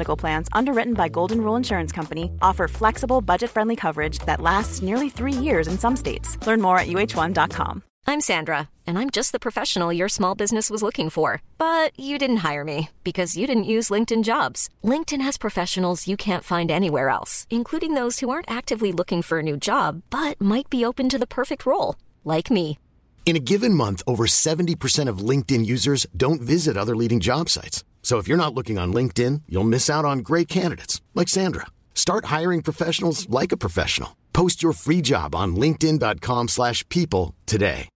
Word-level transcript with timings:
Medical 0.00 0.16
Plans, 0.16 0.48
underwritten 0.52 0.94
by 0.94 1.08
Golden 1.08 1.42
Rule 1.42 1.56
Insurance 1.56 1.92
Company, 1.92 2.32
offer 2.40 2.66
flexible, 2.68 3.20
budget 3.20 3.50
friendly 3.50 3.76
coverage 3.76 4.18
that 4.20 4.40
lasts 4.40 4.80
nearly 4.80 5.10
three 5.10 5.34
years 5.34 5.68
in 5.68 5.78
some 5.78 5.94
states. 5.94 6.38
Learn 6.46 6.62
more 6.62 6.78
at 6.78 6.88
uh1.com. 6.88 7.82
I'm 8.06 8.22
Sandra, 8.22 8.70
and 8.86 8.98
I'm 8.98 9.10
just 9.10 9.32
the 9.32 9.38
professional 9.46 9.92
your 9.92 10.08
small 10.08 10.34
business 10.34 10.70
was 10.70 10.82
looking 10.82 11.10
for. 11.10 11.42
But 11.58 11.92
you 11.98 12.16
didn't 12.16 12.44
hire 12.48 12.64
me 12.64 12.88
because 13.04 13.36
you 13.36 13.46
didn't 13.46 13.72
use 13.76 13.90
LinkedIn 13.90 14.24
jobs. 14.24 14.70
LinkedIn 14.82 15.20
has 15.20 15.36
professionals 15.36 16.08
you 16.08 16.16
can't 16.16 16.50
find 16.52 16.70
anywhere 16.70 17.10
else, 17.10 17.46
including 17.50 17.92
those 17.92 18.20
who 18.20 18.30
aren't 18.30 18.50
actively 18.50 18.92
looking 18.92 19.20
for 19.22 19.40
a 19.40 19.48
new 19.50 19.58
job 19.58 20.00
but 20.08 20.40
might 20.40 20.70
be 20.70 20.82
open 20.82 21.10
to 21.10 21.18
the 21.18 21.34
perfect 21.38 21.66
role, 21.66 21.96
like 22.24 22.50
me. 22.50 22.78
In 23.26 23.36
a 23.36 23.46
given 23.52 23.74
month, 23.74 24.02
over 24.06 24.26
70% 24.26 25.10
of 25.10 25.24
LinkedIn 25.30 25.66
users 25.66 26.06
don't 26.16 26.40
visit 26.40 26.76
other 26.78 26.96
leading 26.96 27.20
job 27.20 27.50
sites. 27.50 27.84
So 28.02 28.18
if 28.18 28.26
you're 28.26 28.44
not 28.44 28.54
looking 28.54 28.76
on 28.76 28.92
LinkedIn, 28.92 29.42
you'll 29.48 29.72
miss 29.74 29.88
out 29.88 30.04
on 30.04 30.26
great 30.30 30.48
candidates 30.48 31.00
like 31.14 31.28
Sandra. 31.28 31.66
Start 31.94 32.24
hiring 32.24 32.62
professionals 32.62 33.30
like 33.30 33.52
a 33.52 33.56
professional. 33.64 34.16
Post 34.32 34.64
your 34.64 34.72
free 34.72 35.00
job 35.00 35.36
on 35.36 35.54
linkedin.com/people 35.54 37.36
today. 37.46 37.88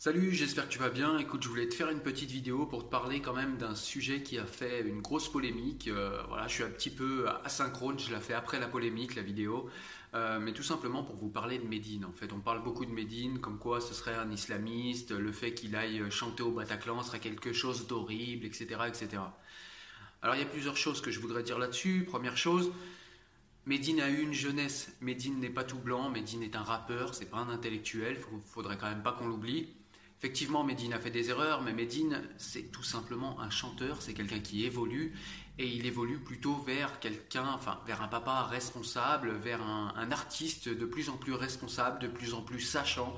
Salut, 0.00 0.32
j'espère 0.32 0.68
que 0.68 0.72
tu 0.72 0.78
vas 0.78 0.88
bien. 0.88 1.18
Écoute, 1.18 1.42
je 1.42 1.48
voulais 1.48 1.68
te 1.68 1.74
faire 1.74 1.90
une 1.90 2.00
petite 2.00 2.30
vidéo 2.30 2.64
pour 2.64 2.84
te 2.84 2.88
parler 2.88 3.20
quand 3.20 3.34
même 3.34 3.58
d'un 3.58 3.74
sujet 3.74 4.22
qui 4.22 4.38
a 4.38 4.46
fait 4.46 4.80
une 4.80 5.02
grosse 5.02 5.28
polémique. 5.28 5.88
Euh, 5.88 6.22
voilà, 6.28 6.46
je 6.46 6.54
suis 6.54 6.62
un 6.62 6.70
petit 6.70 6.88
peu 6.88 7.26
asynchrone, 7.44 7.98
je 7.98 8.10
la 8.10 8.20
fais 8.20 8.32
après 8.32 8.58
la 8.58 8.68
polémique, 8.68 9.16
la 9.16 9.22
vidéo. 9.22 9.68
Euh, 10.14 10.40
mais 10.40 10.52
tout 10.52 10.62
simplement 10.62 11.02
pour 11.02 11.16
vous 11.16 11.28
parler 11.28 11.58
de 11.58 11.66
Médine. 11.66 12.04
En 12.04 12.12
fait, 12.12 12.32
on 12.32 12.40
parle 12.40 12.62
beaucoup 12.62 12.86
de 12.86 12.90
Médine, 12.90 13.40
comme 13.40 13.58
quoi 13.58 13.80
ce 13.80 13.92
serait 13.92 14.14
un 14.14 14.30
islamiste, 14.30 15.10
le 15.10 15.32
fait 15.32 15.52
qu'il 15.52 15.76
aille 15.76 16.02
chanter 16.10 16.42
au 16.42 16.50
Bataclan 16.50 17.02
serait 17.02 17.20
quelque 17.20 17.52
chose 17.52 17.86
d'horrible, 17.86 18.46
etc., 18.46 18.66
etc. 18.86 19.22
Alors, 20.22 20.34
il 20.34 20.38
y 20.38 20.44
a 20.44 20.46
plusieurs 20.46 20.76
choses 20.76 21.00
que 21.00 21.10
je 21.10 21.20
voudrais 21.20 21.42
dire 21.42 21.58
là-dessus. 21.58 22.04
Première 22.08 22.36
chose, 22.36 22.72
Médine 23.66 24.00
a 24.00 24.08
eu 24.08 24.22
une 24.22 24.32
jeunesse. 24.32 24.96
Médine 25.02 25.38
n'est 25.40 25.50
pas 25.50 25.64
tout 25.64 25.78
blanc. 25.78 26.08
Médine 26.08 26.42
est 26.42 26.56
un 26.56 26.62
rappeur, 26.62 27.14
c'est 27.14 27.30
pas 27.30 27.36
un 27.36 27.50
intellectuel. 27.50 28.18
Faudrait 28.46 28.78
quand 28.78 28.88
même 28.88 29.02
pas 29.02 29.12
qu'on 29.12 29.28
l'oublie. 29.28 29.68
Effectivement, 30.18 30.64
Médine 30.64 30.94
a 30.94 30.98
fait 30.98 31.12
des 31.12 31.30
erreurs, 31.30 31.62
mais 31.62 31.72
Médine, 31.72 32.22
c'est 32.38 32.72
tout 32.72 32.82
simplement 32.82 33.40
un 33.40 33.50
chanteur, 33.50 34.02
c'est 34.02 34.14
quelqu'un 34.14 34.40
qui 34.40 34.64
évolue, 34.64 35.14
et 35.58 35.66
il 35.66 35.86
évolue 35.86 36.18
plutôt 36.18 36.56
vers 36.56 36.98
quelqu'un, 36.98 37.46
enfin, 37.54 37.78
vers 37.86 38.02
un 38.02 38.08
papa 38.08 38.42
responsable, 38.42 39.30
vers 39.30 39.62
un, 39.62 40.10
artiste 40.10 40.68
de 40.68 40.86
plus 40.86 41.08
en 41.08 41.16
plus 41.16 41.34
responsable, 41.34 42.00
de 42.00 42.08
plus 42.08 42.34
en 42.34 42.42
plus 42.42 42.60
sachant. 42.60 43.14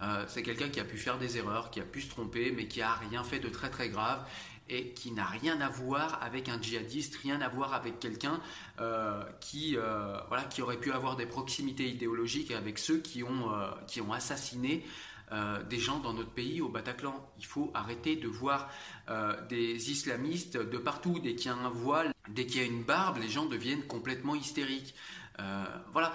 Euh, 0.00 0.24
c'est 0.26 0.42
quelqu'un 0.42 0.68
qui 0.68 0.80
a 0.80 0.84
pu 0.84 0.96
faire 0.96 1.16
des 1.16 1.38
erreurs, 1.38 1.70
qui 1.70 1.78
a 1.78 1.84
pu 1.84 2.00
se 2.00 2.10
tromper, 2.10 2.50
mais 2.50 2.66
qui 2.66 2.82
a 2.82 2.92
rien 2.94 3.22
fait 3.22 3.38
de 3.38 3.48
très 3.48 3.70
très 3.70 3.88
grave 3.88 4.26
et 4.68 4.90
qui 4.94 5.12
n'a 5.12 5.24
rien 5.24 5.60
à 5.60 5.68
voir 5.68 6.20
avec 6.22 6.48
un 6.48 6.60
djihadiste, 6.60 7.16
rien 7.22 7.40
à 7.40 7.48
voir 7.48 7.74
avec 7.74 8.00
quelqu'un 8.00 8.40
euh, 8.80 9.22
qui, 9.40 9.76
euh, 9.76 10.18
voilà, 10.26 10.44
qui 10.44 10.62
aurait 10.62 10.78
pu 10.78 10.90
avoir 10.92 11.14
des 11.14 11.26
proximités 11.26 11.88
idéologiques 11.88 12.50
avec 12.50 12.78
ceux 12.78 12.98
qui 12.98 13.22
ont, 13.22 13.52
qui 13.86 14.00
ont 14.00 14.12
assassiné 14.12 14.84
euh, 15.32 15.62
des 15.62 15.78
gens 15.78 15.98
dans 15.98 16.12
notre 16.12 16.30
pays 16.30 16.60
au 16.60 16.68
Bataclan. 16.68 17.14
Il 17.38 17.46
faut 17.46 17.70
arrêter 17.72 18.16
de 18.16 18.28
voir 18.28 18.68
euh, 19.08 19.34
des 19.46 19.90
islamistes 19.90 20.58
de 20.58 20.76
partout. 20.76 21.20
Dès 21.20 21.34
qu'il 21.34 21.50
y 21.50 21.54
a 21.54 21.56
un 21.56 21.70
voile, 21.70 22.12
dès 22.28 22.44
qu'il 22.44 22.60
y 22.60 22.64
a 22.64 22.66
une 22.66 22.82
barbe, 22.82 23.16
les 23.16 23.30
gens 23.30 23.46
deviennent 23.46 23.86
complètement 23.86 24.34
hystériques. 24.34 24.94
Euh, 25.38 25.64
voilà, 25.92 26.14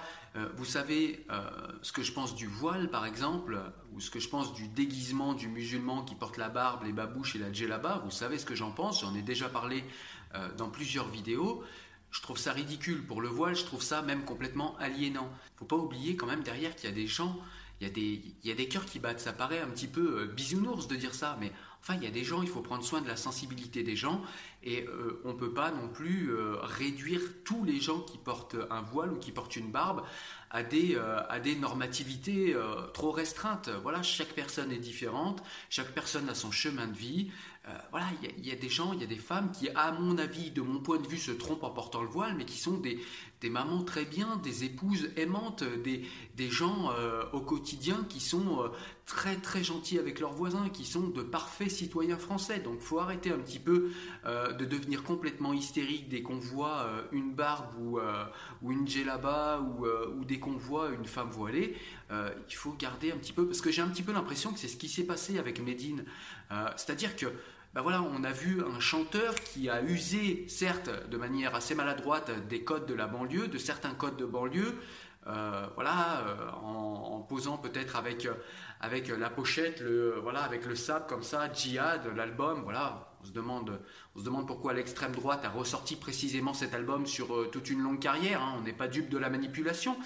vous 0.56 0.64
savez 0.64 1.26
ce 1.82 1.90
que 1.90 2.04
je 2.04 2.12
pense 2.12 2.36
du 2.36 2.46
voile 2.46 2.88
par 2.88 3.04
exemple, 3.04 3.60
ou 3.92 4.00
ce 4.00 4.08
que 4.08 4.20
je 4.20 4.28
pense 4.28 4.54
du 4.54 4.68
déguisement 4.68 5.34
du 5.34 5.48
musulman 5.48 6.04
qui 6.04 6.14
porte 6.14 6.36
la 6.36 6.48
barbe, 6.48 6.84
les 6.84 6.92
babouches 6.92 7.34
et 7.34 7.40
la 7.40 7.52
djellaba. 7.52 8.00
Vous 8.04 8.12
savez 8.12 8.38
ce 8.38 8.46
que 8.46 8.54
j'en 8.54 8.70
pense, 8.70 9.00
j'en 9.00 9.16
ai 9.16 9.22
déjà 9.22 9.48
parlé 9.48 9.82
dans 10.56 10.70
plusieurs 10.70 11.08
vidéos. 11.08 11.64
Je 12.12 12.22
trouve 12.22 12.38
ça 12.38 12.52
ridicule 12.52 13.04
pour 13.04 13.20
le 13.20 13.28
voile, 13.28 13.56
je 13.56 13.64
trouve 13.64 13.82
ça 13.82 14.00
même 14.02 14.24
complètement 14.24 14.76
aliénant. 14.78 15.28
Faut 15.56 15.64
pas 15.64 15.76
oublier 15.76 16.14
quand 16.16 16.26
même 16.26 16.42
derrière 16.42 16.76
qu'il 16.76 16.88
y 16.88 16.92
a 16.92 16.94
des 16.94 17.08
gens, 17.08 17.36
il 17.80 17.86
y 17.86 17.90
a 17.90 17.92
des, 17.92 18.22
il 18.44 18.68
cœurs 18.68 18.84
qui 18.84 18.98
battent. 18.98 19.20
Ça 19.20 19.32
paraît 19.32 19.60
un 19.60 19.68
petit 19.68 19.86
peu 19.86 20.20
euh, 20.20 20.26
bisounours 20.26 20.88
de 20.88 20.96
dire 20.96 21.14
ça, 21.14 21.36
mais 21.40 21.52
enfin 21.80 21.94
il 21.94 22.04
y 22.04 22.06
a 22.06 22.10
des 22.10 22.24
gens, 22.24 22.42
il 22.42 22.48
faut 22.48 22.60
prendre 22.60 22.84
soin 22.84 23.00
de 23.00 23.08
la 23.08 23.16
sensibilité 23.16 23.82
des 23.82 23.96
gens 23.96 24.22
et 24.62 24.86
euh, 24.88 25.20
on 25.24 25.34
peut 25.34 25.52
pas 25.52 25.70
non 25.70 25.88
plus 25.88 26.30
euh, 26.30 26.56
réduire 26.62 27.20
tous 27.44 27.64
les 27.64 27.80
gens 27.80 28.00
qui 28.00 28.18
portent 28.18 28.56
un 28.70 28.82
voile 28.82 29.12
ou 29.12 29.18
qui 29.18 29.30
portent 29.30 29.56
une 29.56 29.70
barbe 29.70 30.02
à 30.50 30.62
des, 30.62 30.94
euh, 30.96 31.20
à 31.28 31.40
des 31.40 31.56
normativités 31.56 32.54
euh, 32.54 32.86
trop 32.94 33.10
restreintes. 33.10 33.70
Voilà, 33.82 34.02
chaque 34.02 34.32
personne 34.34 34.72
est 34.72 34.78
différente, 34.78 35.42
chaque 35.70 35.92
personne 35.92 36.28
a 36.28 36.34
son 36.34 36.50
chemin 36.50 36.86
de 36.86 36.96
vie. 36.96 37.30
Euh, 37.66 37.72
voilà, 37.90 38.06
il 38.38 38.46
y, 38.46 38.50
a- 38.50 38.56
des 38.56 38.68
gens, 38.70 38.92
il 38.94 39.00
y 39.00 39.04
a 39.04 39.06
des 39.06 39.16
femmes 39.16 39.50
qui, 39.52 39.68
à 39.74 39.92
mon 39.92 40.16
avis, 40.16 40.50
de 40.50 40.62
mon 40.62 40.80
point 40.80 40.98
de 40.98 41.06
vue, 41.06 41.18
se 41.18 41.32
trompent 41.32 41.64
en 41.64 41.70
portant 41.70 42.00
le 42.02 42.08
voile, 42.08 42.34
mais 42.36 42.46
qui 42.46 42.58
sont 42.58 42.78
des, 42.78 42.98
des 43.42 43.50
mamans 43.50 43.82
très 43.84 44.06
bien, 44.06 44.36
des 44.36 44.64
épouses 44.64 45.10
aimantes, 45.16 45.64
des, 45.84 46.02
des 46.36 46.48
gens 46.50 46.90
au 47.32 47.40
quotidien 47.40 48.04
qui 48.08 48.20
sont 48.20 48.70
très 49.06 49.36
très 49.36 49.62
gentils 49.62 49.98
avec 49.98 50.18
leurs 50.18 50.32
voisins, 50.32 50.68
qui 50.70 50.84
sont 50.84 51.08
de 51.08 51.22
parfaits 51.22 51.70
citoyens 51.70 52.18
français. 52.18 52.58
Donc 52.58 52.80
faut 52.80 52.98
arrêter 52.98 53.30
un 53.30 53.38
petit 53.38 53.58
peu 53.60 53.90
de 54.26 54.64
devenir 54.64 55.02
complètement 55.04 55.52
hystérique 55.52 56.08
dès 56.08 56.22
qu'on 56.22 56.38
voit 56.38 56.86
une 57.12 57.32
barbe 57.32 57.74
ou, 57.80 57.98
ou 58.62 58.72
une 58.72 58.86
djellaba 58.88 59.60
ou, 59.60 59.86
ou 59.86 60.24
qu'on 60.38 60.56
voit 60.56 60.90
une 60.90 61.06
femme 61.06 61.30
voilée. 61.30 61.76
Euh, 62.10 62.30
il 62.48 62.54
faut 62.54 62.72
garder 62.72 63.12
un 63.12 63.16
petit 63.16 63.32
peu, 63.32 63.46
parce 63.46 63.60
que 63.60 63.70
j'ai 63.70 63.82
un 63.82 63.88
petit 63.88 64.02
peu 64.02 64.12
l'impression 64.12 64.52
que 64.52 64.58
c'est 64.58 64.68
ce 64.68 64.76
qui 64.76 64.88
s'est 64.88 65.04
passé 65.04 65.38
avec 65.38 65.60
Médine. 65.60 66.04
Euh, 66.50 66.68
C'est-à-dire 66.76 67.16
que 67.16 67.26
ben 67.74 67.82
voilà, 67.82 68.02
on 68.02 68.24
a 68.24 68.32
vu 68.32 68.62
un 68.64 68.80
chanteur 68.80 69.34
qui 69.34 69.68
a 69.68 69.82
usé, 69.82 70.46
certes, 70.48 70.90
de 71.10 71.16
manière 71.18 71.54
assez 71.54 71.74
maladroite, 71.74 72.30
des 72.48 72.64
codes 72.64 72.86
de 72.86 72.94
la 72.94 73.06
banlieue, 73.06 73.46
de 73.48 73.58
certains 73.58 73.92
codes 73.92 74.16
de 74.16 74.24
banlieue, 74.24 74.74
euh, 75.26 75.66
voilà, 75.74 76.24
en, 76.62 77.20
posant 77.20 77.58
peut-être 77.58 77.96
avec, 77.96 78.26
avec 78.80 79.08
la 79.08 79.28
pochette, 79.28 79.80
le, 79.80 80.18
voilà, 80.22 80.40
avec 80.40 80.64
le 80.64 80.74
sable 80.74 81.04
comme 81.08 81.22
ça, 81.22 81.52
Djihad, 81.52 82.06
l'album, 82.16 82.62
voilà. 82.62 83.12
On 83.28 84.18
se, 84.20 84.24
demande, 84.24 84.46
pourquoi 84.46 84.72
l'extrême 84.72 85.12
droite 85.12 85.44
a 85.44 85.50
ressorti 85.50 85.96
précisément 85.96 86.54
cet 86.54 86.74
album 86.74 87.06
sur 87.06 87.34
euh, 87.34 87.48
toute 87.52 87.68
une 87.68 87.82
longue 87.82 88.00
carrière. 88.00 88.42
hein. 88.42 88.54
On 88.58 88.62
n'est 88.62 88.72
pas 88.72 88.88
dupe 88.88 89.10
de 89.10 89.18
la 89.18 89.28
manipulation. 89.28 89.96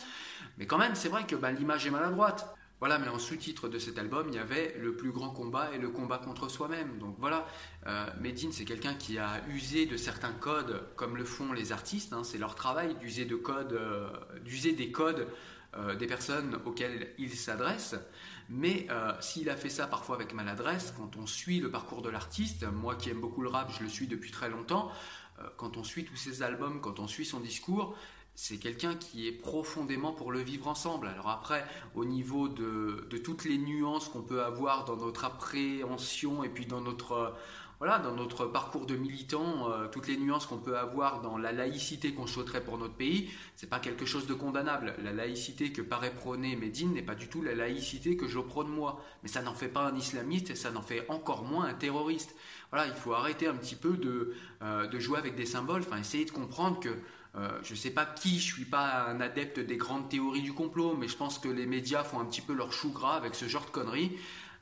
Mais 0.58 0.66
quand 0.66 0.78
même, 0.78 0.94
c'est 0.94 1.08
vrai 1.08 1.24
que 1.24 1.36
ben, 1.36 1.52
l'image 1.52 1.86
est 1.86 1.90
maladroite. 1.90 2.54
Voilà, 2.80 2.98
mais 2.98 3.06
en 3.06 3.20
sous-titre 3.20 3.68
de 3.68 3.78
cet 3.78 3.96
album, 3.96 4.26
il 4.28 4.34
y 4.34 4.38
avait 4.40 4.74
le 4.80 4.96
plus 4.96 5.12
grand 5.12 5.30
combat 5.30 5.70
et 5.72 5.78
le 5.78 5.88
combat 5.88 6.18
contre 6.18 6.48
soi-même. 6.48 6.98
Donc 6.98 7.14
voilà, 7.20 7.46
euh, 7.86 8.06
Medine, 8.20 8.50
c'est 8.50 8.64
quelqu'un 8.64 8.94
qui 8.94 9.18
a 9.18 9.40
usé 9.48 9.86
de 9.86 9.96
certains 9.96 10.32
codes, 10.32 10.82
comme 10.96 11.16
le 11.16 11.24
font 11.24 11.52
les 11.52 11.70
artistes. 11.70 12.12
hein, 12.12 12.24
c'est 12.24 12.38
leur 12.38 12.56
travail 12.56 12.96
d'user 12.96 13.24
de 13.24 13.36
codes, 13.36 13.74
euh, 13.74 14.08
d'user 14.44 14.72
des 14.72 14.90
codes 14.90 15.28
euh, 15.76 15.94
des 15.94 16.06
personnes 16.06 16.58
auxquelles 16.66 17.14
ils 17.18 17.34
s'adressent. 17.34 17.96
Mais 18.50 18.86
euh, 18.90 19.12
s'il 19.20 19.48
a 19.48 19.56
fait 19.56 19.70
ça 19.70 19.86
parfois 19.86 20.16
avec 20.16 20.34
maladresse, 20.34 20.92
quand 20.96 21.16
on 21.16 21.26
suit 21.26 21.60
le 21.60 21.70
parcours 21.70 22.02
de 22.02 22.10
l'artiste, 22.10 22.64
moi 22.64 22.94
qui 22.94 23.08
aime 23.08 23.20
beaucoup 23.20 23.40
le 23.40 23.48
rap, 23.48 23.72
je 23.78 23.82
le 23.82 23.88
suis 23.88 24.06
depuis 24.06 24.30
très 24.30 24.50
longtemps, 24.50 24.90
euh, 25.40 25.44
quand 25.56 25.78
on 25.78 25.84
suit 25.84 26.04
tous 26.04 26.16
ses 26.16 26.42
albums, 26.42 26.80
quand 26.82 27.00
on 27.00 27.06
suit 27.06 27.24
son 27.24 27.40
discours, 27.40 27.96
c'est 28.34 28.58
quelqu'un 28.58 28.94
qui 28.94 29.26
est 29.26 29.32
profondément 29.32 30.12
pour 30.12 30.32
le 30.32 30.40
vivre 30.40 30.68
ensemble. 30.68 31.06
Alors 31.06 31.28
après, 31.28 31.64
au 31.94 32.04
niveau 32.04 32.48
de, 32.48 33.08
toutes 33.24 33.44
les 33.44 33.56
nuances 33.56 34.08
qu'on 34.08 34.22
peut 34.22 34.42
avoir 34.42 34.84
dans 34.84 34.96
notre 34.96 35.24
appréhension 35.24 36.44
et 36.44 36.48
puis 36.48 36.66
dans 36.66 36.80
notre, 36.80 37.34
voilà, 37.82 37.98
dans 37.98 38.14
notre 38.14 38.46
parcours 38.46 38.86
de 38.86 38.94
militant, 38.94 39.68
euh, 39.68 39.88
toutes 39.88 40.06
les 40.06 40.16
nuances 40.16 40.46
qu'on 40.46 40.58
peut 40.58 40.78
avoir 40.78 41.20
dans 41.20 41.36
la 41.36 41.50
laïcité 41.50 42.14
qu'on 42.14 42.28
souhaiterait 42.28 42.62
pour 42.62 42.78
notre 42.78 42.94
pays, 42.94 43.28
c'est 43.56 43.68
pas 43.68 43.80
quelque 43.80 44.06
chose 44.06 44.28
de 44.28 44.34
condamnable. 44.34 44.94
La 45.02 45.12
laïcité 45.12 45.72
que 45.72 45.82
paraît 45.82 46.14
prôner 46.14 46.54
Médine 46.54 46.92
n'est 46.92 47.02
pas 47.02 47.16
du 47.16 47.26
tout 47.26 47.42
la 47.42 47.56
laïcité 47.56 48.16
que 48.16 48.28
je 48.28 48.38
prône 48.38 48.68
moi. 48.68 49.04
Mais 49.24 49.28
ça 49.28 49.42
n'en 49.42 49.54
fait 49.54 49.66
pas 49.66 49.84
un 49.84 49.96
islamiste 49.96 50.50
et 50.50 50.54
ça 50.54 50.70
n'en 50.70 50.80
fait 50.80 51.04
encore 51.08 51.42
moins 51.42 51.64
un 51.64 51.74
terroriste. 51.74 52.36
Voilà, 52.70 52.86
il 52.86 52.94
faut 52.94 53.14
arrêter 53.14 53.48
un 53.48 53.54
petit 53.56 53.74
peu 53.74 53.96
de, 53.96 54.32
euh, 54.62 55.00
jouer 55.00 55.18
avec 55.18 55.34
des 55.34 55.46
symboles, 55.46 55.80
enfin 55.80 55.98
essayer 55.98 56.24
de 56.24 56.30
comprendre 56.30 56.78
que 56.78 56.96
je 57.62 57.72
ne 57.72 57.78
sais 57.78 57.90
pas 57.90 58.04
qui, 58.04 58.38
je 58.38 58.54
suis 58.54 58.66
pas 58.66 59.06
un 59.08 59.20
adepte 59.22 59.58
des 59.58 59.78
grandes 59.78 60.10
théories 60.10 60.42
du 60.42 60.52
complot, 60.52 60.94
mais 60.94 61.08
je 61.08 61.16
pense 61.16 61.38
que 61.38 61.48
les 61.48 61.64
médias 61.64 62.04
font 62.04 62.20
un 62.20 62.26
petit 62.26 62.42
peu 62.42 62.52
leur 62.52 62.74
chou 62.74 62.92
gras 62.92 63.16
avec 63.16 63.34
ce 63.34 63.46
genre 63.46 63.64
de 63.64 63.70
conneries. 63.70 64.12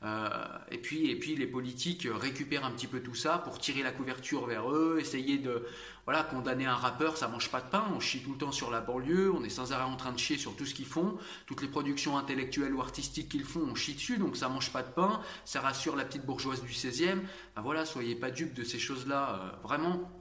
Euh, 0.03 0.29
et, 0.71 0.79
puis, 0.79 1.11
et 1.11 1.15
puis 1.15 1.35
les 1.35 1.45
politiques 1.45 2.07
récupèrent 2.11 2.65
un 2.65 2.71
petit 2.71 2.87
peu 2.87 3.01
tout 3.01 3.13
ça 3.13 3.37
pour 3.37 3.59
tirer 3.59 3.83
la 3.83 3.91
couverture 3.91 4.47
vers 4.47 4.71
eux, 4.71 4.97
essayer 4.99 5.37
de 5.37 5.63
voilà, 6.05 6.23
condamner 6.23 6.65
un 6.65 6.75
rappeur, 6.75 7.17
ça 7.17 7.27
mange 7.27 7.51
pas 7.51 7.61
de 7.61 7.69
pain, 7.69 7.85
on 7.95 7.99
chie 7.99 8.23
tout 8.23 8.31
le 8.31 8.37
temps 8.37 8.51
sur 8.51 8.71
la 8.71 8.81
banlieue, 8.81 9.31
on 9.31 9.43
est 9.43 9.49
sans 9.49 9.73
arrêt 9.73 9.83
en 9.83 9.97
train 9.97 10.11
de 10.11 10.17
chier 10.17 10.37
sur 10.37 10.55
tout 10.55 10.65
ce 10.65 10.73
qu'ils 10.73 10.87
font, 10.87 11.17
toutes 11.45 11.61
les 11.61 11.67
productions 11.67 12.17
intellectuelles 12.17 12.73
ou 12.73 12.81
artistiques 12.81 13.29
qu'ils 13.29 13.43
font, 13.43 13.61
on 13.61 13.75
chie 13.75 13.93
dessus, 13.93 14.17
donc 14.17 14.35
ça 14.35 14.49
mange 14.49 14.71
pas 14.71 14.81
de 14.81 14.89
pain, 14.89 15.21
ça 15.45 15.61
rassure 15.61 15.95
la 15.95 16.03
petite 16.03 16.25
bourgeoise 16.25 16.63
du 16.63 16.71
16e. 16.71 17.19
Ben 17.55 17.61
voilà, 17.61 17.85
soyez 17.85 18.15
pas 18.15 18.31
dupes 18.31 18.55
de 18.55 18.63
ces 18.63 18.79
choses-là, 18.79 19.39
euh, 19.39 19.67
vraiment. 19.67 20.20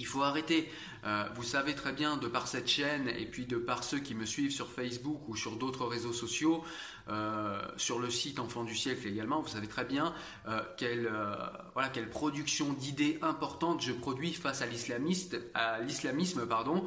Il 0.00 0.06
faut 0.06 0.22
arrêter. 0.22 0.66
Euh, 1.04 1.24
vous 1.34 1.42
savez 1.42 1.74
très 1.74 1.92
bien, 1.92 2.16
de 2.16 2.26
par 2.26 2.48
cette 2.48 2.68
chaîne 2.68 3.08
et 3.08 3.26
puis 3.26 3.44
de 3.44 3.56
par 3.56 3.84
ceux 3.84 3.98
qui 3.98 4.14
me 4.14 4.24
suivent 4.24 4.50
sur 4.50 4.70
Facebook 4.70 5.28
ou 5.28 5.36
sur 5.36 5.56
d'autres 5.56 5.86
réseaux 5.86 6.12
sociaux, 6.12 6.64
euh, 7.08 7.60
sur 7.76 7.98
le 7.98 8.08
site 8.08 8.38
Enfant 8.38 8.64
du 8.64 8.74
siècle 8.74 9.06
également, 9.06 9.40
vous 9.42 9.48
savez 9.48 9.66
très 9.66 9.84
bien 9.84 10.14
euh, 10.48 10.62
quelle 10.78 12.10
production 12.10 12.72
d'idées 12.72 13.18
importantes 13.20 13.82
je 13.82 13.92
produis 13.92 14.32
face 14.32 14.62
à 14.62 14.66
l'islamisme, 14.66 16.46
pardon, 16.46 16.86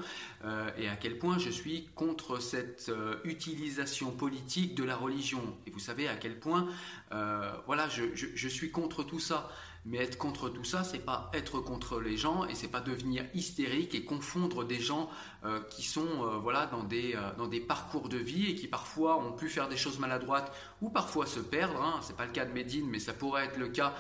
et 0.78 0.88
à 0.88 0.96
quel 0.96 1.20
point 1.20 1.38
je 1.38 1.50
suis 1.50 1.88
contre 1.96 2.40
cette 2.40 2.92
utilisation 3.24 4.12
politique 4.12 4.76
de 4.76 4.84
la 4.84 4.96
religion. 4.96 5.56
Et 5.68 5.72
vous 5.72 5.80
savez 5.80 6.08
à 6.08 6.16
quel 6.16 6.40
point, 6.40 6.68
voilà, 7.66 7.88
je 7.90 8.48
suis 8.48 8.72
contre 8.72 9.04
tout 9.04 9.20
ça. 9.20 9.50
Mais 9.86 9.98
être 9.98 10.18
contre 10.18 10.48
tout 10.48 10.64
ça, 10.64 10.86
c'est 10.86 11.00
pas 11.00 11.30
être 11.34 11.60
contre 11.60 12.00
les 12.00 12.16
gens 12.16 12.46
et 12.46 12.56
c'est 12.56 12.70
pas 12.70 12.80
devenir 12.80 13.26
hystérique 13.34 13.94
et 13.94 14.06
confondre 14.06 14.64
des 14.64 14.80
gens 14.80 15.10
euh, 15.44 15.62
qui 15.70 15.84
sont 15.84 16.08
euh, 16.08 16.38
voilà 16.38 16.68
dans 16.68 16.84
des 16.84 17.16
euh, 17.16 17.34
dans 17.38 17.48
des 17.48 17.60
parcours 17.60 18.08
de 18.08 18.16
vie 18.16 18.52
et 18.52 18.56
qui 18.56 18.68
parfois 18.68 19.18
ont 19.18 19.34
pu 19.34 19.50
faire 19.50 19.68
des 19.68 19.76
choses 19.76 20.00
maladroites 20.00 20.54
ou 20.82 20.90
parfois 20.90 21.26
se 21.26 21.42
perdre. 21.42 21.82
Hein. 21.82 22.00
C'est 22.02 22.16
pas 22.16 22.26
le 22.26 22.32
cas 22.32 22.46
de 22.46 22.54
Medine, 22.54 22.88
mais 22.90 23.00
ça 23.00 23.12
pourrait 23.12 23.46
être 23.46 23.58
le 23.58 23.68
cas 23.68 23.94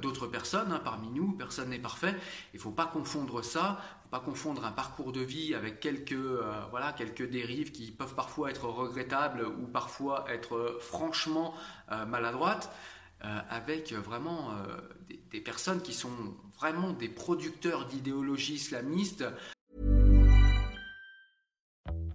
d'autres 0.00 0.28
personnes 0.28 0.70
hein, 0.70 0.80
parmi 0.84 1.08
nous. 1.08 1.32
Personne 1.32 1.70
n'est 1.70 1.80
parfait. 1.80 2.14
Il 2.52 2.60
faut 2.60 2.70
pas 2.70 2.86
confondre 2.86 3.42
ça. 3.42 3.80
Faut 4.04 4.10
pas 4.10 4.20
confondre 4.20 4.64
un 4.64 4.70
parcours 4.70 5.10
de 5.10 5.20
vie 5.20 5.54
avec 5.54 5.80
quelques 5.80 6.16
voilà 6.70 6.92
quelques 6.92 7.28
dérives 7.28 7.72
qui 7.72 7.90
peuvent 7.90 8.14
parfois 8.14 8.50
être 8.50 8.66
regrettables 8.66 9.44
ou 9.44 9.66
parfois 9.66 10.26
être 10.28 10.76
franchement 10.80 11.54
maladroites. 12.06 12.70
Euh, 13.24 13.40
avec 13.48 13.92
euh, 13.92 14.00
vraiment 14.00 14.50
euh, 14.50 14.76
des, 15.08 15.18
des 15.32 15.40
personnes 15.40 15.80
qui 15.80 15.94
sont 15.94 16.10
vraiment 16.58 16.92
des 16.92 17.08
producteurs 17.08 17.86
d'idéologie 17.86 18.54
islamiste. 18.54 19.24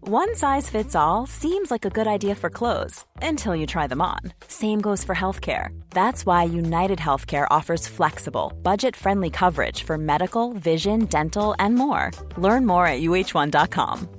One 0.03 0.33
size 0.35 0.69
fits 0.69 0.95
all 0.95 1.25
seems 1.25 1.71
like 1.71 1.85
a 1.85 1.89
good 1.89 2.06
idea 2.06 2.35
for 2.35 2.50
clothes 2.51 3.06
until 3.23 3.56
you 3.56 3.65
try 3.65 3.88
them 3.88 4.01
on. 4.01 4.19
Same 4.47 4.81
goes 4.81 5.03
for 5.03 5.15
healthcare. 5.15 5.69
That's 5.91 6.25
why 6.27 6.44
United 6.44 7.00
Healthcare 7.00 7.47
offers 7.50 7.88
flexible, 7.88 8.53
budget-friendly 8.61 9.31
coverage 9.31 9.83
for 9.83 9.97
medical, 9.97 10.53
vision, 10.53 11.06
dental, 11.06 11.56
and 11.57 11.75
more. 11.75 12.11
Learn 12.38 12.65
more 12.65 12.85
at 12.85 13.01
uh1.com. 13.01 14.19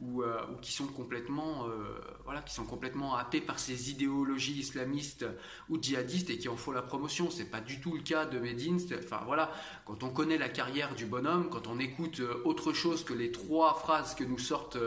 Ou 0.00 0.22
qui 0.62 0.72
sont 0.72 0.86
complètement, 0.86 1.66
euh, 1.66 2.00
voilà, 2.24 2.40
qui 2.40 2.54
sont 2.54 2.64
complètement 2.64 3.16
happés 3.16 3.40
par 3.40 3.58
ces 3.58 3.90
idéologies 3.90 4.58
islamistes 4.58 5.26
ou 5.68 5.80
djihadistes 5.80 6.30
et 6.30 6.38
qui 6.38 6.48
en 6.48 6.56
font 6.56 6.72
la 6.72 6.80
promotion. 6.80 7.30
C'est 7.30 7.50
pas 7.50 7.60
du 7.60 7.80
tout 7.80 7.94
le 7.94 8.02
cas 8.02 8.24
de 8.24 8.38
Medine. 8.38 8.78
Enfin 8.98 9.20
voilà, 9.26 9.52
quand 9.84 10.02
on 10.02 10.08
connaît 10.08 10.38
la 10.38 10.48
carrière 10.48 10.94
du 10.94 11.04
bonhomme, 11.04 11.50
quand 11.50 11.66
on 11.66 11.78
écoute 11.78 12.20
euh, 12.20 12.42
autre 12.44 12.72
chose 12.72 13.04
que 13.04 13.12
les 13.12 13.30
trois 13.30 13.74
phrases 13.74 14.14
que 14.14 14.24
nous 14.24 14.38
sortent 14.38 14.78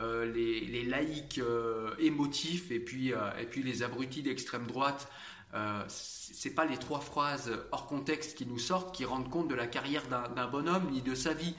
euh, 0.00 0.32
les, 0.32 0.60
les, 0.60 0.84
laïcs 0.84 1.40
émotifs 1.98 2.70
et 2.70 2.80
puis, 2.80 3.08
et 3.08 3.46
puis 3.50 3.62
les 3.62 3.82
abrutis 3.82 4.22
d'extrême 4.22 4.66
droite. 4.66 5.08
Euh, 5.54 5.82
c'est 5.88 6.54
pas 6.54 6.64
les 6.64 6.78
trois 6.78 7.00
phrases 7.00 7.52
hors 7.72 7.86
contexte 7.86 8.36
qui 8.38 8.46
nous 8.46 8.58
sortent 8.58 8.94
qui 8.94 9.04
rendent 9.04 9.28
compte 9.28 9.48
de 9.48 9.54
la 9.54 9.66
carrière 9.66 10.02
d'un 10.08 10.46
bonhomme 10.46 10.90
ni 10.90 11.02
de 11.02 11.14
sa 11.14 11.34
vie. 11.34 11.54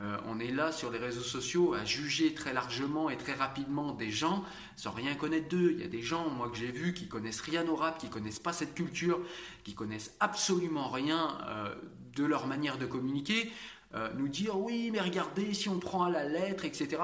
Euh, 0.00 0.16
on 0.26 0.38
est 0.38 0.52
là 0.52 0.70
sur 0.70 0.90
les 0.90 0.98
réseaux 0.98 1.22
sociaux 1.22 1.74
à 1.74 1.84
juger 1.84 2.32
très 2.32 2.52
largement 2.52 3.10
et 3.10 3.16
très 3.16 3.34
rapidement 3.34 3.92
des 3.92 4.10
gens 4.10 4.44
sans 4.76 4.92
rien 4.92 5.14
connaître 5.14 5.48
d'eux. 5.48 5.72
Il 5.72 5.80
y 5.80 5.84
a 5.84 5.88
des 5.88 6.02
gens, 6.02 6.30
moi 6.30 6.48
que 6.48 6.56
j'ai 6.56 6.70
vus, 6.70 6.94
qui 6.94 7.08
connaissent 7.08 7.40
rien 7.40 7.66
au 7.66 7.74
rap, 7.74 7.98
qui 7.98 8.08
connaissent 8.08 8.38
pas 8.38 8.52
cette 8.52 8.74
culture, 8.74 9.20
qui 9.64 9.74
connaissent 9.74 10.14
absolument 10.20 10.88
rien 10.88 11.38
euh, 11.48 11.74
de 12.14 12.24
leur 12.24 12.46
manière 12.46 12.78
de 12.78 12.86
communiquer, 12.86 13.50
euh, 13.94 14.08
nous 14.16 14.28
dire 14.28 14.58
oui, 14.58 14.90
mais 14.92 15.00
regardez, 15.00 15.52
si 15.52 15.68
on 15.68 15.80
prend 15.80 16.04
à 16.04 16.10
la 16.10 16.24
lettre, 16.24 16.64
etc 16.64 16.98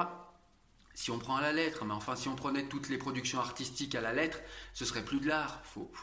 si 0.95 1.11
on 1.11 1.19
prend 1.19 1.37
à 1.37 1.41
la 1.41 1.53
lettre, 1.53 1.85
mais 1.85 1.93
enfin 1.93 2.15
si 2.15 2.29
on 2.29 2.37
prenait 2.37 2.65
toutes 2.65 2.89
les 2.89 2.99
productions 2.99 3.41
artistiques 3.41 3.97
à 3.97 4.01
la 4.01 4.13
lettre, 4.13 4.39
ce 4.75 4.85
serait 4.85 5.05
plus 5.05 5.19
de 5.19 5.27
l'art. 5.27 5.61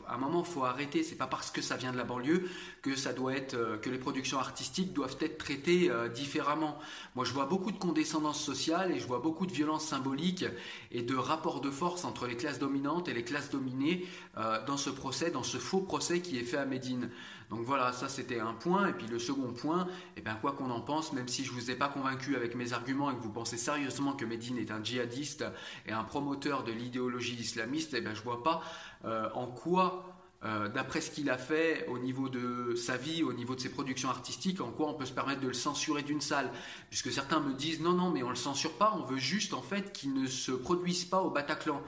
à 0.08 0.16
un 0.16 0.18
moment, 0.18 0.44
faut 0.44 0.66
arrêter. 0.66 1.02
C'est 1.04 1.16
pas 1.16 1.28
parce 1.28 1.50
que 1.50 1.62
ça 1.62 1.78
vient 1.78 1.94
de 1.94 1.98
la 1.98 2.04
banlieue 2.04 2.50
que 2.82 2.96
ça 2.98 3.14
doit 3.14 3.34
être 3.34 3.54
euh, 3.54 3.78
que 3.78 3.90
les 3.90 3.98
productions 3.98 4.38
artistiques 4.38 4.92
doivent 4.92 5.16
être 5.22 5.38
traitées 5.38 5.90
euh, 5.90 6.10
différemment. 6.10 6.78
Moi, 7.16 7.24
je 7.24 7.32
vois 7.32 7.46
beaucoup 7.46 7.72
de 7.72 7.78
condescendance 7.78 8.44
sociale 8.44 8.92
et 8.92 9.00
je 9.00 9.08
vois 9.08 9.20
beaucoup 9.20 9.46
de 9.46 9.54
violence 9.54 9.86
symbolique 9.86 10.46
et 10.92 11.02
de 11.02 11.16
rapport 11.16 11.62
de 11.62 11.72
force 11.72 12.04
entre 12.04 12.28
les 12.28 12.36
classes 12.36 12.60
dominantes 12.60 13.08
et 13.08 13.14
les 13.14 13.24
classes 13.24 13.50
dominées 13.50 14.06
euh, 14.38 14.64
dans 14.66 14.78
ce 14.78 14.90
procès, 14.90 15.32
dans 15.32 15.44
ce 15.44 15.58
faux 15.58 15.82
procès 15.82 16.20
qui 16.20 16.38
est 16.38 16.44
fait 16.44 16.58
à 16.58 16.66
Médine. 16.66 17.10
Donc 17.52 17.66
voilà, 17.66 17.92
ça 17.92 18.10
c'était 18.10 18.40
un 18.40 18.54
point. 18.54 18.88
Et 18.88 18.94
puis 18.94 19.08
le 19.08 19.20
second 19.20 19.54
point, 19.54 19.88
eh 20.18 20.22
bien, 20.22 20.36
quoi 20.36 20.54
qu'on 20.54 20.72
en 20.72 20.82
pense, 20.82 21.14
même 21.14 21.28
si 21.28 21.44
je 21.44 21.52
ne 21.52 21.60
vous 21.60 21.70
ai 21.70 21.76
pas 21.76 21.90
convaincu 21.90 22.36
avec 22.36 22.56
mes 22.56 22.74
arguments 22.74 23.12
et 23.12 23.16
que 23.16 23.22
vous 23.22 23.32
pensez 23.32 23.58
sérieusement 23.58 24.14
que 24.14 24.26
Medine 24.26 24.58
est 24.58 24.72
un 24.72 24.84
djihadiste 24.84 25.46
et 25.86 25.92
un 25.92 26.04
promoteur 26.04 26.64
de 26.64 26.72
l'idéologie 26.72 27.36
islamiste, 27.36 27.94
eh 27.94 28.02
bien, 28.02 28.14
je 28.14 28.20
ne 28.20 28.24
vois 28.24 28.42
pas 28.42 28.64
euh, 29.06 29.30
en 29.36 29.48
quoi 29.48 30.06
euh, 30.44 30.70
d'après 30.70 31.02
ce 31.02 31.12
qu'il 31.12 31.30
a 31.30 31.38
fait 31.38 31.86
au 31.88 32.00
niveau 32.00 32.28
de 32.28 32.74
sa 32.76 32.98
vie, 32.98 33.22
au 33.22 33.34
niveau 33.34 33.54
de 33.54 33.60
ses 33.60 33.70
productions 33.70 34.10
artistiques, 34.10 34.60
en 34.60 34.72
quoi 34.72 34.88
on 34.88 34.96
peut 34.96 35.06
se 35.06 35.14
permettre 35.14 35.42
de 35.42 35.48
le 35.48 35.54
censurer 35.54 36.02
d'une 36.02 36.22
salle. 36.22 36.50
Puisque 36.90 37.12
certains 37.12 37.42
me 37.42 37.54
disent 37.54 37.82
non, 37.82 37.94
non, 37.94 38.10
mais 38.10 38.24
on 38.24 38.28
ne 38.28 38.32
le 38.32 38.38
censure 38.38 38.74
pas, 38.74 38.98
on 38.98 39.04
veut 39.04 39.20
juste 39.20 39.54
en 39.54 39.62
fait 39.62 39.94
qu'il 39.94 40.14
ne 40.14 40.26
se 40.26 40.52
produise 40.52 41.06
pas 41.06 41.22
au 41.22 41.30
Bataclan. 41.30 41.82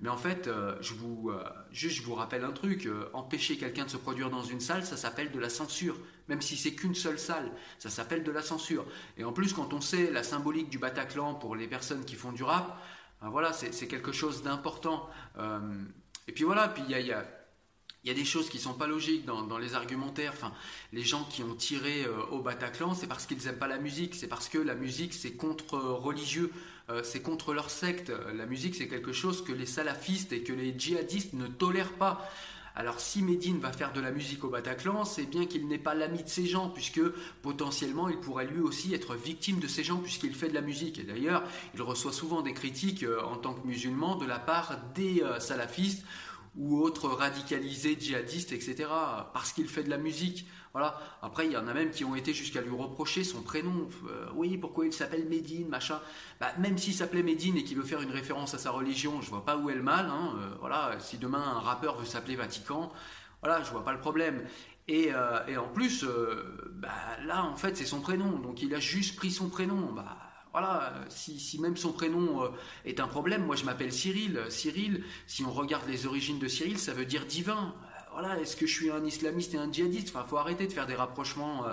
Mais 0.00 0.08
en 0.08 0.16
fait, 0.16 0.46
euh, 0.46 0.76
je 0.80 0.94
vous, 0.94 1.30
euh, 1.30 1.42
juste, 1.72 1.96
je 1.96 2.02
vous 2.02 2.14
rappelle 2.14 2.44
un 2.44 2.52
truc, 2.52 2.86
euh, 2.86 3.10
empêcher 3.14 3.56
quelqu'un 3.56 3.84
de 3.84 3.90
se 3.90 3.96
produire 3.96 4.30
dans 4.30 4.44
une 4.44 4.60
salle, 4.60 4.84
ça 4.84 4.96
s'appelle 4.96 5.32
de 5.32 5.38
la 5.40 5.48
censure. 5.48 5.96
Même 6.28 6.40
si 6.40 6.56
c'est 6.56 6.72
qu'une 6.72 6.94
seule 6.94 7.18
salle, 7.18 7.50
ça 7.78 7.90
s'appelle 7.90 8.22
de 8.22 8.30
la 8.30 8.42
censure. 8.42 8.86
Et 9.16 9.24
en 9.24 9.32
plus, 9.32 9.52
quand 9.52 9.72
on 9.72 9.80
sait 9.80 10.10
la 10.10 10.22
symbolique 10.22 10.70
du 10.70 10.78
Bataclan 10.78 11.34
pour 11.34 11.56
les 11.56 11.66
personnes 11.66 12.04
qui 12.04 12.14
font 12.14 12.32
du 12.32 12.44
rap, 12.44 12.80
ben 13.20 13.30
voilà, 13.30 13.52
c'est 13.52 13.88
quelque 13.88 14.12
chose 14.12 14.44
d'important. 14.44 15.10
et 16.28 16.32
puis 16.32 16.44
voilà, 16.44 16.68
puis 16.68 16.84
il 16.86 16.90
y 16.92 16.94
a, 16.94 17.00
y 17.00 17.12
a 17.12 17.26
il 18.04 18.08
y 18.08 18.10
a 18.10 18.14
des 18.14 18.24
choses 18.24 18.48
qui 18.48 18.58
sont 18.58 18.74
pas 18.74 18.86
logiques 18.86 19.24
dans, 19.24 19.58
les 19.58 19.74
argumentaires. 19.74 20.32
Enfin, 20.34 20.52
les 20.92 21.02
gens 21.02 21.24
qui 21.24 21.42
ont 21.42 21.54
tiré 21.54 22.06
au 22.30 22.40
Bataclan, 22.40 22.94
c'est 22.94 23.08
parce 23.08 23.26
qu'ils 23.26 23.44
n'aiment 23.44 23.58
pas 23.58 23.66
la 23.66 23.78
musique. 23.78 24.14
C'est 24.14 24.28
parce 24.28 24.48
que 24.48 24.58
la 24.58 24.74
musique, 24.74 25.12
c'est 25.12 25.32
contre 25.32 25.78
religieux. 25.78 26.52
Euh, 26.90 27.02
c'est 27.02 27.20
contre 27.20 27.52
leur 27.52 27.70
secte. 27.70 28.12
La 28.34 28.46
musique, 28.46 28.76
c'est 28.76 28.88
quelque 28.88 29.12
chose 29.12 29.42
que 29.42 29.52
les 29.52 29.66
salafistes 29.66 30.32
et 30.32 30.42
que 30.42 30.52
les 30.52 30.78
djihadistes 30.78 31.34
ne 31.34 31.46
tolèrent 31.48 31.92
pas. 31.94 32.30
Alors 32.78 33.00
si 33.00 33.22
Médine 33.22 33.58
va 33.58 33.72
faire 33.72 33.92
de 33.92 34.00
la 34.00 34.12
musique 34.12 34.44
au 34.44 34.48
Bataclan, 34.50 35.04
c'est 35.04 35.26
bien 35.26 35.46
qu'il 35.46 35.66
n'est 35.66 35.78
pas 35.78 35.94
l'ami 35.96 36.22
de 36.22 36.28
ces 36.28 36.46
gens, 36.46 36.68
puisque 36.68 37.00
potentiellement 37.42 38.08
il 38.08 38.18
pourrait 38.18 38.46
lui 38.46 38.60
aussi 38.60 38.94
être 38.94 39.16
victime 39.16 39.58
de 39.58 39.66
ces 39.66 39.82
gens, 39.82 39.96
puisqu'il 39.98 40.32
fait 40.32 40.48
de 40.48 40.54
la 40.54 40.60
musique. 40.60 41.00
Et 41.00 41.02
d'ailleurs, 41.02 41.42
il 41.74 41.82
reçoit 41.82 42.12
souvent 42.12 42.40
des 42.40 42.54
critiques 42.54 43.02
euh, 43.02 43.20
en 43.22 43.36
tant 43.36 43.52
que 43.54 43.66
musulman 43.66 44.14
de 44.14 44.26
la 44.26 44.38
part 44.38 44.78
des 44.94 45.24
euh, 45.24 45.40
salafistes 45.40 46.04
ou 46.56 46.80
autres 46.80 47.08
radicalisés 47.08 47.96
djihadistes, 47.98 48.52
etc., 48.52 48.88
parce 49.32 49.52
qu'il 49.52 49.68
fait 49.68 49.82
de 49.82 49.90
la 49.90 49.98
musique. 49.98 50.46
Voilà. 50.72 50.98
Après, 51.22 51.46
il 51.46 51.52
y 51.52 51.56
en 51.56 51.66
a 51.66 51.74
même 51.74 51.90
qui 51.90 52.04
ont 52.04 52.14
été 52.14 52.32
jusqu'à 52.34 52.60
lui 52.60 52.70
reprocher 52.70 53.24
son 53.24 53.42
prénom. 53.42 53.88
Euh, 54.08 54.26
oui, 54.34 54.56
pourquoi 54.58 54.86
il 54.86 54.92
s'appelle 54.92 55.26
Médine, 55.28 55.68
machin. 55.68 56.00
Bah, 56.40 56.52
même 56.58 56.76
s'il 56.78 56.94
s'appelait 56.94 57.22
Médine 57.22 57.56
et 57.56 57.64
qu'il 57.64 57.76
veut 57.76 57.84
faire 57.84 58.02
une 58.02 58.10
référence 58.10 58.54
à 58.54 58.58
sa 58.58 58.70
religion, 58.70 59.20
je 59.22 59.30
vois 59.30 59.44
pas 59.44 59.56
où 59.56 59.70
est 59.70 59.74
le 59.74 59.82
mal. 59.82 60.06
Hein. 60.06 60.34
Euh, 60.38 60.54
voilà. 60.60 60.96
Si 61.00 61.18
demain 61.18 61.42
un 61.42 61.60
rappeur 61.60 61.96
veut 61.96 62.06
s'appeler 62.06 62.36
Vatican, 62.36 62.92
voilà, 63.42 63.62
je 63.62 63.70
vois 63.70 63.84
pas 63.84 63.92
le 63.92 64.00
problème. 64.00 64.44
Et, 64.88 65.10
en 65.14 65.68
plus, 65.68 66.06
bah, 66.72 66.88
là, 67.26 67.44
en 67.44 67.56
fait, 67.56 67.76
c'est 67.76 67.84
son 67.84 68.00
prénom. 68.00 68.38
Donc, 68.38 68.62
il 68.62 68.74
a 68.74 68.80
juste 68.80 69.16
pris 69.16 69.30
son 69.30 69.50
prénom. 69.50 69.92
Bah, 69.92 70.27
voilà, 70.52 70.94
si, 71.08 71.38
si, 71.38 71.60
même 71.60 71.76
son 71.76 71.92
prénom 71.92 72.50
est 72.84 73.00
un 73.00 73.08
problème, 73.08 73.44
moi 73.44 73.56
je 73.56 73.64
m'appelle 73.64 73.92
Cyril. 73.92 74.40
Cyril, 74.48 75.04
si 75.26 75.44
on 75.44 75.52
regarde 75.52 75.88
les 75.88 76.06
origines 76.06 76.38
de 76.38 76.48
Cyril, 76.48 76.78
ça 76.78 76.94
veut 76.94 77.04
dire 77.04 77.26
divin. 77.26 77.74
Voilà, 78.12 78.40
est-ce 78.40 78.56
que 78.56 78.66
je 78.66 78.74
suis 78.74 78.90
un 78.90 79.04
islamiste 79.04 79.54
et 79.54 79.58
un 79.58 79.70
djihadiste? 79.70 80.08
Enfin, 80.08 80.26
faut 80.26 80.38
arrêter 80.38 80.66
de 80.66 80.72
faire 80.72 80.86
des 80.86 80.94
rapprochements 80.94 81.64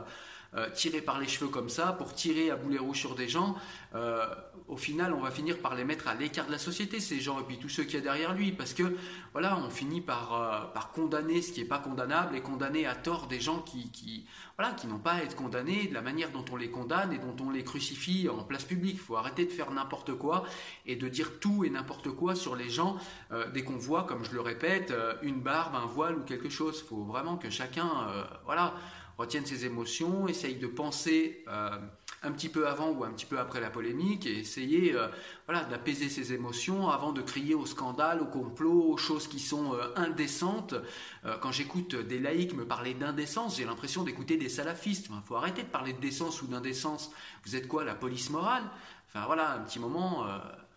euh, 0.58 0.70
tirer 0.70 1.02
par 1.02 1.20
les 1.20 1.28
cheveux 1.28 1.50
comme 1.50 1.68
ça, 1.68 1.92
pour 1.92 2.14
tirer 2.14 2.50
à 2.50 2.56
boulet 2.56 2.78
rouge 2.78 2.98
sur 2.98 3.14
des 3.14 3.28
gens, 3.28 3.56
euh, 3.94 4.26
au 4.70 4.78
final, 4.78 5.14
on 5.14 5.20
va 5.20 5.30
finir 5.30 5.60
par 5.60 5.76
les 5.76 5.84
mettre 5.84 6.08
à 6.08 6.16
l'écart 6.16 6.48
de 6.48 6.52
la 6.52 6.58
société, 6.58 7.02
ces 7.02 7.20
gens, 7.20 7.42
et 7.42 7.44
puis 7.44 7.58
tous 7.58 7.68
ceux 7.68 7.84
qu'il 7.84 7.96
y 7.96 7.98
a 7.98 8.02
derrière 8.02 8.34
lui, 8.34 8.54
parce 8.54 8.74
que, 8.74 8.96
voilà, 9.34 9.58
on 9.58 9.70
finit 9.70 10.00
par, 10.00 10.34
euh, 10.34 10.74
par 10.74 10.94
condamner 10.94 11.42
ce 11.42 11.52
qui 11.52 11.60
n'est 11.60 11.68
pas 11.68 11.80
condamnable 11.80 12.38
et 12.38 12.42
condamner 12.42 12.86
à 12.86 12.96
tort 12.96 13.28
des 13.28 13.42
gens 13.42 13.60
qui, 13.60 13.92
qui 13.92 14.26
voilà, 14.58 14.72
qui 14.72 14.88
n'ont 14.88 15.00
pas 15.00 15.16
à 15.16 15.24
être 15.24 15.36
condamnés 15.36 15.88
de 15.88 15.94
la 15.94 16.02
manière 16.02 16.32
dont 16.32 16.46
on 16.50 16.56
les 16.56 16.72
condamne 16.72 17.12
et 17.12 17.18
dont 17.18 17.36
on 17.46 17.50
les 17.50 17.66
crucifie 17.66 18.30
en 18.30 18.42
place 18.42 18.64
publique. 18.64 18.94
Il 18.94 19.00
faut 19.00 19.18
arrêter 19.18 19.44
de 19.44 19.52
faire 19.52 19.70
n'importe 19.72 20.14
quoi 20.14 20.46
et 20.86 20.96
de 20.96 21.10
dire 21.10 21.42
tout 21.42 21.66
et 21.66 21.70
n'importe 21.70 22.10
quoi 22.12 22.36
sur 22.36 22.56
les 22.56 22.70
gens 22.70 22.96
dès 23.54 23.66
qu'on 23.66 23.76
voit, 23.76 24.04
comme 24.04 24.24
je 24.24 24.32
le 24.32 24.40
répète, 24.40 24.94
une 25.22 25.42
barbe, 25.42 25.76
un 25.76 25.86
voile 25.86 26.16
ou 26.16 26.22
quelque 26.22 26.48
chose. 26.48 26.82
Il 26.82 26.88
faut 26.88 27.04
vraiment 27.04 27.36
que 27.36 27.50
chacun, 27.50 27.90
voilà, 28.46 28.74
retiennent 29.18 29.46
ses 29.46 29.66
émotions, 29.66 30.28
essayent 30.28 30.56
de 30.56 30.68
penser 30.68 31.44
euh, 31.48 31.78
un 32.24 32.32
petit 32.32 32.50
peu 32.50 32.68
avant 32.68 32.92
ou 32.92 33.04
un 33.04 33.12
petit 33.12 33.26
peu 33.26 33.40
après 33.40 33.62
la 33.62 33.70
polémique 33.70 34.26
et 34.26 34.40
essayer 34.40 34.96
euh, 34.96 35.08
voilà, 35.48 35.64
d'apaiser 35.64 36.10
ses 36.10 36.34
émotions 36.34 36.90
avant 36.90 37.14
de 37.14 37.22
crier 37.22 37.56
au 37.56 37.66
scandale, 37.66 38.22
au 38.22 38.26
complot, 38.26 38.92
aux 38.92 38.98
choses 38.98 39.28
qui 39.28 39.40
sont 39.40 39.74
euh, 39.74 39.88
indécentes. 39.96 40.76
quand 41.42 41.52
j'écoute 41.52 41.96
des 41.96 42.20
laïcs 42.20 42.54
me 42.54 42.66
parler 42.66 42.94
d'indécence, 42.94 43.58
j'ai 43.58 43.66
l'impression 43.66 44.04
d'écouter 44.04 44.38
des 44.38 44.50
salafistes. 44.50 45.08
Il 45.10 45.28
faut 45.28 45.36
arrêter 45.36 45.64
de 45.64 45.68
parler 45.68 45.94
de 45.94 46.00
décence 46.00 46.42
ou 46.42 46.48
d'indécence. 46.48 47.12
Vous 47.46 47.56
êtes 47.56 47.68
quoi, 47.68 47.84
la 47.84 47.96
police 47.96 48.30
morale? 48.30 48.64
Enfin 49.08 49.26
voilà, 49.26 49.54
un 49.54 49.60
petit 49.60 49.80
moment 49.80 50.26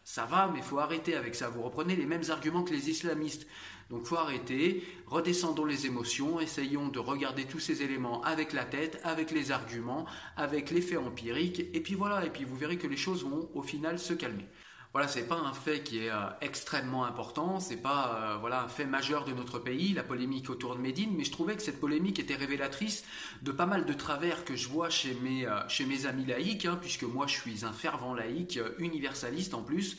ça 0.08 0.24
va, 0.24 0.48
mais 0.50 0.60
il 0.60 0.64
faut 0.64 0.78
arrêter 0.78 1.16
avec 1.16 1.34
ça. 1.34 1.50
Vous 1.50 1.60
reprenez 1.60 1.94
les 1.94 2.06
mêmes 2.06 2.22
arguments 2.30 2.62
que 2.62 2.72
les 2.72 2.88
islamistes. 2.88 3.46
Donc 3.90 4.04
faut 4.04 4.16
arrêter, 4.16 4.82
redescendons 5.06 5.64
les 5.64 5.86
émotions, 5.86 6.40
essayons 6.40 6.88
de 6.88 6.98
regarder 6.98 7.46
tous 7.46 7.60
ces 7.60 7.82
éléments 7.82 8.22
avec 8.22 8.52
la 8.52 8.66
tête, 8.66 9.00
avec 9.02 9.30
les 9.30 9.50
arguments, 9.50 10.04
avec 10.36 10.70
les 10.70 10.82
faits 10.82 10.98
empiriques, 10.98 11.60
et 11.72 11.80
puis 11.80 11.94
voilà, 11.94 12.26
et 12.26 12.30
puis 12.30 12.44
vous 12.44 12.56
verrez 12.56 12.76
que 12.76 12.86
les 12.86 12.98
choses 12.98 13.24
vont 13.24 13.48
au 13.54 13.62
final 13.62 13.98
se 13.98 14.12
calmer. 14.12 14.46
Voilà, 14.92 15.06
c'est 15.06 15.28
pas 15.28 15.36
un 15.36 15.52
fait 15.52 15.82
qui 15.82 15.98
est 15.98 16.10
euh, 16.10 16.28
extrêmement 16.40 17.04
important, 17.04 17.60
c'est 17.60 17.76
pas 17.76 18.14
euh, 18.14 18.36
voilà 18.38 18.62
un 18.62 18.68
fait 18.68 18.86
majeur 18.86 19.24
de 19.26 19.32
notre 19.32 19.58
pays, 19.58 19.92
la 19.92 20.02
polémique 20.02 20.48
autour 20.48 20.76
de 20.76 20.80
Médine, 20.80 21.14
mais 21.16 21.24
je 21.24 21.30
trouvais 21.30 21.56
que 21.56 21.62
cette 21.62 21.78
polémique 21.78 22.18
était 22.18 22.34
révélatrice 22.34 23.04
de 23.42 23.52
pas 23.52 23.66
mal 23.66 23.84
de 23.84 23.92
travers 23.92 24.44
que 24.44 24.56
je 24.56 24.68
vois 24.68 24.88
chez 24.88 25.14
mes 25.22 25.46
euh, 25.46 26.08
amis 26.08 26.24
laïcs, 26.24 26.64
hein, 26.64 26.78
puisque 26.80 27.04
moi 27.04 27.26
je 27.26 27.34
suis 27.34 27.66
un 27.66 27.72
fervent 27.72 28.14
laïc, 28.14 28.58
universaliste 28.78 29.52
en 29.52 29.62
plus. 29.62 29.98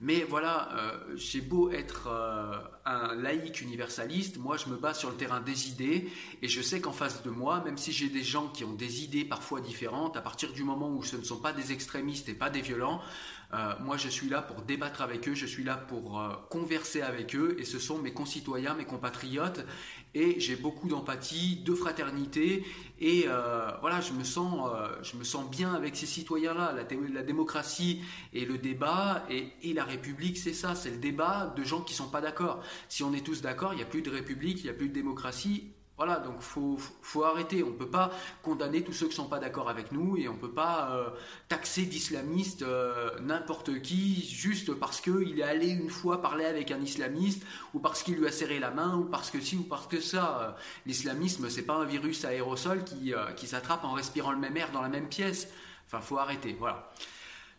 Mais 0.00 0.24
voilà, 0.24 0.70
j'ai 1.14 1.40
beau 1.40 1.70
être 1.70 2.08
un 2.84 3.14
laïc 3.14 3.60
universaliste, 3.62 4.38
moi 4.38 4.56
je 4.56 4.68
me 4.68 4.76
bats 4.76 4.92
sur 4.92 5.10
le 5.10 5.16
terrain 5.16 5.40
des 5.40 5.70
idées 5.70 6.10
et 6.42 6.48
je 6.48 6.60
sais 6.60 6.80
qu'en 6.80 6.92
face 6.92 7.22
de 7.22 7.30
moi, 7.30 7.62
même 7.64 7.78
si 7.78 7.92
j'ai 7.92 8.08
des 8.08 8.22
gens 8.22 8.48
qui 8.48 8.64
ont 8.64 8.72
des 8.72 9.04
idées 9.04 9.24
parfois 9.24 9.60
différentes, 9.60 10.16
à 10.16 10.20
partir 10.20 10.52
du 10.52 10.64
moment 10.64 10.90
où 10.90 11.02
ce 11.02 11.16
ne 11.16 11.22
sont 11.22 11.40
pas 11.40 11.52
des 11.52 11.72
extrémistes 11.72 12.28
et 12.28 12.34
pas 12.34 12.50
des 12.50 12.60
violents, 12.60 13.00
euh, 13.54 13.72
moi, 13.80 13.96
je 13.96 14.08
suis 14.08 14.28
là 14.28 14.42
pour 14.42 14.62
débattre 14.62 15.00
avec 15.02 15.28
eux, 15.28 15.34
je 15.34 15.46
suis 15.46 15.62
là 15.62 15.76
pour 15.76 16.18
euh, 16.18 16.34
converser 16.50 17.02
avec 17.02 17.36
eux, 17.36 17.56
et 17.58 17.64
ce 17.64 17.78
sont 17.78 17.98
mes 17.98 18.12
concitoyens, 18.12 18.74
mes 18.74 18.84
compatriotes, 18.84 19.64
et 20.14 20.38
j'ai 20.40 20.56
beaucoup 20.56 20.88
d'empathie, 20.88 21.62
de 21.64 21.74
fraternité, 21.74 22.64
et 23.00 23.24
euh, 23.26 23.70
voilà, 23.80 24.00
je 24.00 24.12
me 24.12 24.24
sens, 24.24 24.70
je 25.02 25.16
me 25.16 25.24
sens 25.24 25.50
bien 25.50 25.74
avec 25.74 25.96
ces 25.96 26.06
citoyens-là. 26.06 26.72
La, 26.72 27.22
démocratie 27.22 28.00
et 28.32 28.44
le 28.44 28.58
débat, 28.58 29.24
et, 29.28 29.48
et 29.62 29.72
la 29.72 29.84
République, 29.84 30.38
c'est 30.38 30.52
ça, 30.52 30.74
c'est 30.74 30.90
le 30.90 30.98
débat 30.98 31.52
de 31.56 31.64
gens 31.64 31.80
qui 31.80 31.92
ne 31.94 31.98
sont 31.98 32.08
pas 32.08 32.20
d'accord. 32.20 32.62
Si 32.88 33.02
on 33.02 33.12
est 33.12 33.24
tous 33.24 33.42
d'accord, 33.42 33.72
il 33.72 33.76
n'y 33.76 33.82
a 33.82 33.86
plus 33.86 34.02
de 34.02 34.10
République, 34.10 34.60
il 34.60 34.64
n'y 34.64 34.70
a 34.70 34.74
plus 34.74 34.88
de 34.88 34.94
démocratie, 34.94 35.72
voilà, 35.96 36.16
donc 36.16 36.40
faut, 36.40 36.76
faut 37.02 37.22
arrêter. 37.22 37.62
On 37.62 37.70
ne 37.70 37.76
peut 37.76 37.90
pas 37.90 38.10
condamner 38.42 38.82
tous 38.82 38.92
ceux 38.92 39.06
qui 39.06 39.12
ne 39.12 39.16
sont 39.16 39.28
pas 39.28 39.38
d'accord 39.38 39.68
avec 39.68 39.92
nous 39.92 40.16
et 40.16 40.28
on 40.28 40.32
ne 40.32 40.38
peut 40.38 40.50
pas 40.50 40.90
euh, 40.90 41.10
taxer 41.48 41.86
d'islamiste 41.86 42.62
euh, 42.62 43.10
n'importe 43.20 43.80
qui 43.80 44.24
juste 44.28 44.74
parce 44.74 45.00
qu'il 45.00 45.38
est 45.38 45.44
allé 45.44 45.68
une 45.68 45.90
fois 45.90 46.20
parler 46.20 46.46
avec 46.46 46.72
un 46.72 46.80
islamiste 46.80 47.44
ou 47.74 47.78
parce 47.78 48.02
qu'il 48.02 48.16
lui 48.16 48.26
a 48.26 48.32
serré 48.32 48.58
la 48.58 48.72
main 48.72 48.96
ou 48.96 49.04
parce 49.04 49.30
que 49.30 49.40
si 49.40 49.56
ou 49.56 49.62
parce 49.62 49.86
que 49.86 50.00
ça. 50.00 50.56
L'islamisme, 50.86 51.48
c'est 51.48 51.62
pas 51.62 51.74
un 51.74 51.84
virus 51.84 52.24
aérosol 52.24 52.82
qui, 52.82 53.14
euh, 53.14 53.30
qui 53.32 53.46
s'attrape 53.46 53.84
en 53.84 53.92
respirant 53.92 54.32
le 54.32 54.38
même 54.38 54.56
air 54.56 54.72
dans 54.72 54.82
la 54.82 54.88
même 54.88 55.08
pièce. 55.08 55.48
Enfin, 55.86 56.00
faut 56.00 56.18
arrêter. 56.18 56.56
Voilà. 56.58 56.90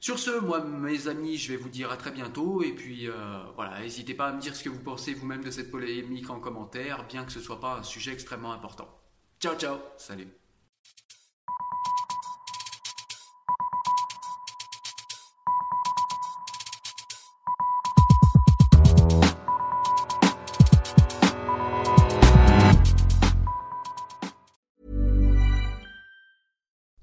Sur 0.06 0.20
ce, 0.20 0.40
moi, 0.40 0.64
mes 0.64 1.08
amis, 1.08 1.36
je 1.36 1.52
vais 1.52 1.58
vous 1.58 1.68
dire 1.68 1.90
à 1.90 1.98
très 1.98 2.12
bientôt. 2.12 2.62
Et 2.62 2.74
puis, 2.74 3.10
euh, 3.10 3.14
voilà, 3.56 3.82
n'hésitez 3.82 4.14
pas 4.14 4.28
à 4.28 4.34
me 4.34 4.40
dire 4.40 4.56
ce 4.56 4.64
que 4.64 4.70
vous 4.70 4.78
pensez 4.78 5.16
vous-même 5.16 5.44
de 5.44 5.50
cette 5.50 5.72
polémique 5.72 6.30
en 6.30 6.40
commentaire, 6.40 7.08
bien 7.08 7.26
que 7.26 7.32
ce 7.32 7.40
ne 7.40 7.44
soit 7.44 7.60
pas 7.60 7.80
un 7.80 7.82
sujet 7.82 8.14
extrêmement 8.14 8.54
important. 8.54 8.88
Ciao, 9.40 9.56
ciao, 9.56 9.80
salut. 9.98 10.28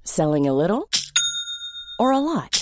Selling 0.04 0.46
a 0.46 0.52
little 0.52 0.88
or 1.98 2.12
a 2.12 2.20
lot? 2.20 2.61